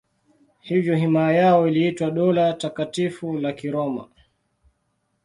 Hivyo 0.59 0.95
himaya 0.95 1.31
yao 1.41 1.67
iliitwa 1.67 2.11
Dola 2.11 2.53
Takatifu 2.53 3.37
la 3.37 3.53
Kiroma. 3.53 4.07